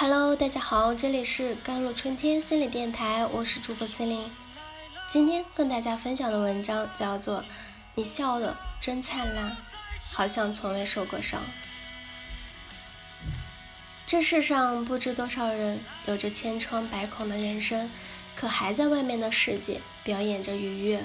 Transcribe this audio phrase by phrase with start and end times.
[0.00, 4.32] Hello，大家好，这里是甘露春天心理电台，我是主播思玲。
[5.10, 7.42] 今天跟大家分享的文章叫做
[7.96, 9.54] 《你笑的真灿烂，
[10.10, 11.38] 好像从未受过伤》。
[14.06, 17.90] 这世上不知多少人有着千疮百孔的人生，
[18.34, 21.04] 可还在外面的世界表演着愉悦，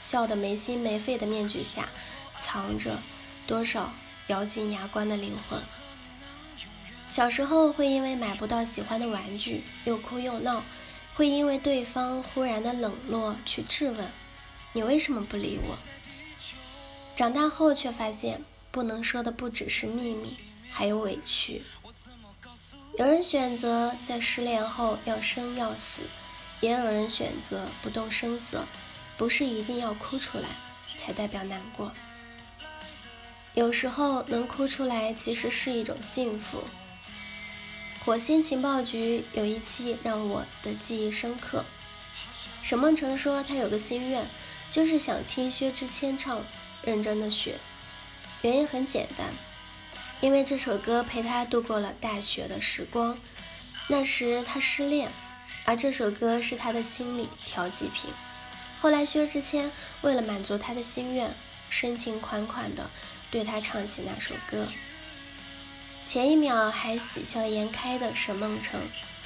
[0.00, 1.86] 笑得没心没肺的面具下，
[2.38, 2.96] 藏着
[3.46, 3.92] 多少
[4.28, 5.62] 咬紧牙关的灵魂。
[7.12, 10.64] 小时候会因为买不到喜欢的玩具又哭又闹，
[11.14, 14.10] 会因为对方忽然的冷落去质问
[14.72, 15.76] 你为什么不理我。
[17.14, 20.38] 长大后却发现不能说的不只是秘密，
[20.70, 21.62] 还有委屈。
[22.98, 26.04] 有人选择在失恋后要生要死，
[26.62, 28.64] 也有人选择不动声色，
[29.18, 30.48] 不是一定要哭出来
[30.96, 31.92] 才代表难过。
[33.52, 36.64] 有时候能哭出来其实是一种幸福。
[38.04, 41.64] 火星情报局有一期让我的记忆深刻。
[42.60, 44.26] 沈梦辰说他有个心愿，
[44.72, 46.40] 就是想听薛之谦唱
[46.84, 47.52] 《认真的雪》。
[48.42, 49.28] 原因很简单，
[50.20, 53.16] 因为这首歌陪他度过了大学的时光。
[53.86, 55.08] 那时他失恋，
[55.64, 58.10] 而这首歌是他的心理调剂品。
[58.80, 61.32] 后来薛之谦为了满足他的心愿，
[61.70, 62.90] 深情款款地
[63.30, 64.66] 对他唱起那首歌。
[66.12, 68.78] 前一秒还喜笑颜开的沈梦辰，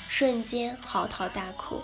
[0.09, 1.83] 瞬间嚎啕大哭。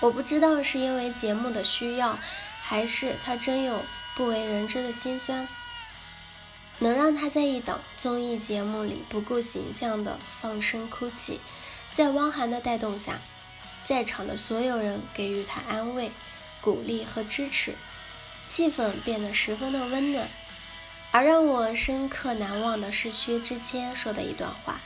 [0.00, 2.18] 我不知道是因为节目的需要，
[2.60, 3.80] 还是他真有
[4.14, 5.48] 不为人知的心酸，
[6.80, 11.40] 能让他在一档综艺节目里不顾形象的放声哭泣。
[11.90, 13.18] 在汪涵的带动下，
[13.86, 16.12] 在场的所有人给予他安慰、
[16.60, 17.74] 鼓励和支持，
[18.46, 20.28] 气氛变得十分的温暖。
[21.12, 24.80] 而让我深刻难忘的是薛之谦说的一段话：“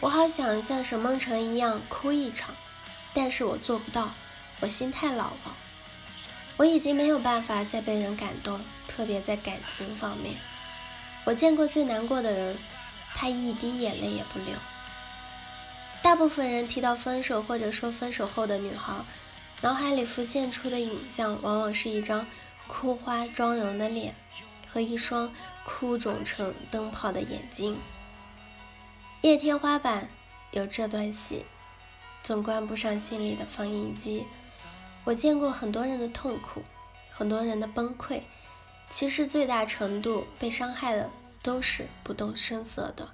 [0.00, 2.54] 我好想像沈梦辰一样哭一场，
[3.14, 4.10] 但是我做不到，
[4.58, 5.56] 我心太老了，
[6.56, 10.34] 我已经没有办法再被人感动，特别在感情方面。
[11.24, 12.58] 我见过最难过的人，
[13.14, 14.54] 他一滴眼泪也不流。
[16.02, 18.94] 大部分人提到分手或者说分手后的女孩，
[19.60, 22.26] 脑海里浮现出的影像往往是一张
[22.66, 24.16] 哭花妆容的脸。”
[24.72, 25.32] 和一双
[25.64, 27.76] 哭肿成灯泡的眼睛。
[29.22, 30.08] 夜天花板
[30.52, 31.44] 有这段戏，
[32.22, 34.24] 总关不上心里的放映机。
[35.04, 36.62] 我见过很多人的痛苦，
[37.10, 38.22] 很多人的崩溃。
[38.90, 41.10] 其实最大程度被伤害的
[41.42, 43.10] 都是不动声色的，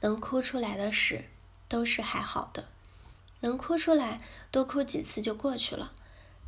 [0.00, 1.24] 能哭出来的事
[1.68, 2.68] 都是还好的，
[3.40, 4.20] 能哭出来
[4.50, 5.92] 多哭几次就过去了。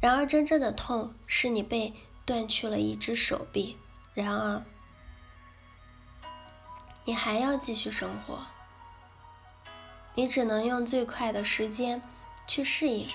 [0.00, 1.94] 然而真正的痛是你被
[2.25, 3.77] 断去了一只手臂。
[4.12, 4.62] 然而，
[7.04, 8.44] 你还要继续生活，
[10.15, 12.03] 你只能用最快的时间
[12.47, 13.09] 去适应，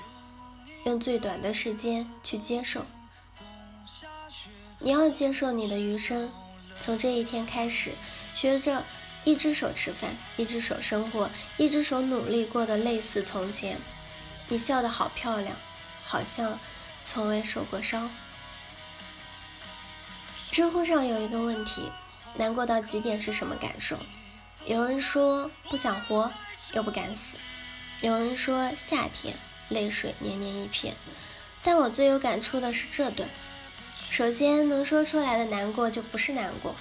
[0.86, 2.86] 用最短的时间去接受。
[4.80, 6.32] 你要接受你的余生，
[6.80, 7.92] 从这一天开始，
[8.34, 8.84] 学着
[9.24, 13.78] 一只手吃饭，一只手生活，一只手努力过得类似从前。
[14.48, 15.56] 你笑得好漂亮，
[16.06, 16.58] 好像
[17.04, 18.10] 从未受过伤。
[20.56, 21.92] 知乎上有一个问题：
[22.38, 24.00] 难过到极点是什么感受？
[24.66, 26.32] 有人说不想活，
[26.72, 27.36] 又不敢死；
[28.00, 29.36] 有人说夏天，
[29.68, 30.96] 泪水黏黏一片。
[31.62, 33.28] 但我最有感触的是这段：
[34.10, 36.74] 首先，能说出来的难过就不是难过。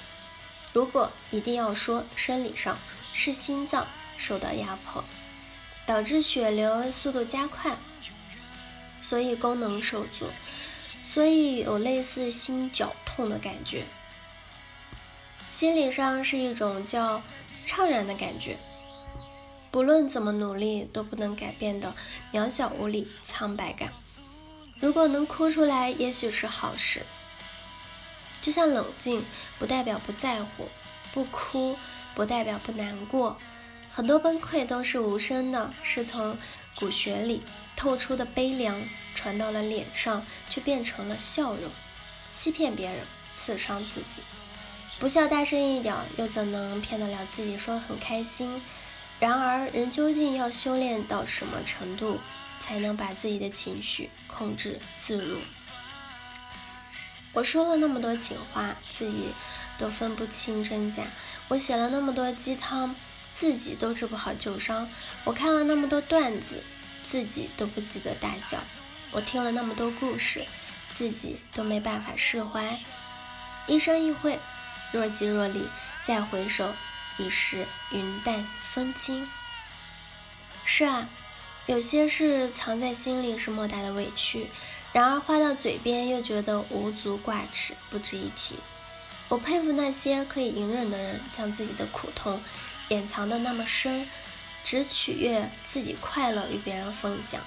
[0.72, 2.78] 如果一定要说，生理上
[3.12, 5.02] 是心脏受到压迫，
[5.84, 7.76] 导致血流速度加快，
[9.02, 10.28] 所以功能受阻。
[11.04, 13.84] 所以有类似心绞痛的感觉，
[15.50, 17.22] 心理上是一种叫
[17.64, 18.56] 怅然的感觉，
[19.70, 21.94] 不论怎么努力都不能改变的
[22.32, 23.92] 渺小无力、苍白感。
[24.80, 27.02] 如果能哭出来，也许是好事。
[28.42, 29.22] 就像冷静
[29.58, 30.68] 不代表不在乎，
[31.12, 31.76] 不哭
[32.14, 33.36] 不代表不难过，
[33.92, 36.36] 很多崩溃都是无声的，是从
[36.76, 37.42] 骨血里
[37.76, 38.74] 透出的悲凉。
[39.14, 41.70] 传到了脸上，却变成了笑容，
[42.32, 42.98] 欺骗别人，
[43.34, 44.22] 刺伤自己。
[44.98, 48.60] 不笑大声一点，又怎能骗得了自己说很开心？
[49.20, 52.20] 然而，人究竟要修炼到什么程度，
[52.60, 55.38] 才能把自己的情绪控制自如？
[57.32, 59.26] 我说了那么多情话，自己
[59.78, 61.02] 都分不清真假；
[61.48, 62.94] 我写了那么多鸡汤，
[63.34, 64.86] 自己都治不好旧伤；
[65.24, 66.62] 我看了那么多段子，
[67.04, 68.58] 自己都不记得大小。
[69.14, 70.44] 我听了那么多故事，
[70.92, 72.76] 自己都没办法释怀。
[73.68, 74.40] 一生一会，
[74.90, 75.68] 若即若离，
[76.04, 76.74] 再回首，
[77.18, 79.26] 已是云淡风轻。
[80.64, 81.08] 是啊，
[81.66, 84.48] 有些事藏在心里是莫大的委屈，
[84.92, 88.56] 然而话到嘴边又觉得无足挂齿，不值一提。
[89.28, 92.42] 我佩服那些可以隐忍的人，将自己的苦痛
[92.88, 94.08] 掩藏的那么深，
[94.64, 97.40] 只取悦自己快乐与别人分享。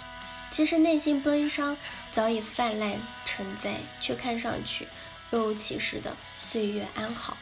[0.58, 1.78] 其实内心悲伤
[2.12, 4.88] 早已泛滥成灾，却看上去
[5.30, 7.38] 若无其事的岁月安好，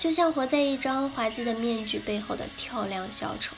[0.00, 3.54] 就像活在一张滑稽的面具背后的跳梁小丑。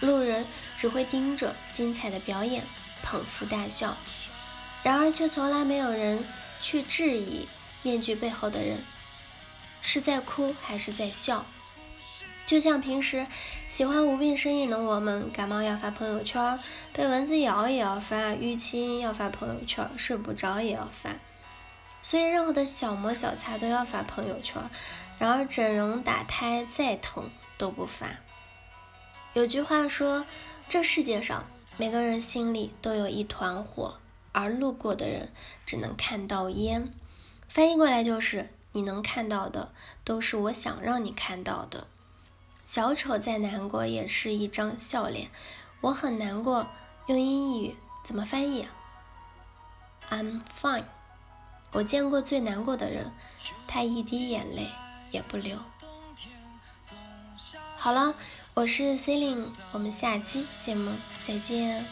[0.00, 0.44] 路人
[0.76, 2.64] 只会盯着精彩的表演，
[3.04, 3.96] 捧腹大笑，
[4.82, 6.24] 然而却从来没有人
[6.60, 7.46] 去质疑
[7.84, 8.78] 面具背后的人。
[9.80, 11.46] 是在哭还是在笑？
[12.46, 13.26] 就像平时
[13.68, 16.58] 喜欢无病呻吟的我们，感冒要发朋友圈，
[16.92, 21.10] 被蚊子咬也要发，淤青要发朋友圈，睡不着也要发。
[22.02, 24.62] 所以任何的小摩小擦都要发朋友圈。
[25.18, 28.18] 然而整容打胎再疼都不发。
[29.32, 30.26] 有句话说，
[30.68, 31.44] 这世界上
[31.76, 33.98] 每个人心里都有一团火，
[34.32, 35.30] 而路过的人
[35.64, 36.90] 只能看到烟。
[37.48, 38.50] 翻译过来就是。
[38.76, 41.86] 你能看到的都是我想让你看到的。
[42.64, 45.30] 小丑再难过也是一张笑脸。
[45.80, 46.66] 我很难过，
[47.06, 48.66] 用英语怎么翻译
[50.08, 50.84] ？I'm fine。
[51.72, 53.12] 我见过最难过的人，
[53.66, 54.68] 他一滴眼泪
[55.10, 55.58] 也不流。
[57.76, 58.14] 好了，
[58.54, 60.90] 我是 Celine，我们下期节目
[61.22, 61.84] 再见。